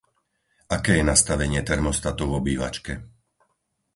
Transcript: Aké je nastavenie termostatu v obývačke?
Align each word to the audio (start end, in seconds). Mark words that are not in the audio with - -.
Aké 0.75 0.93
je 0.97 1.05
nastavenie 1.11 1.61
termostatu 1.71 2.23
v 2.27 2.33
obývačke? 2.41 2.93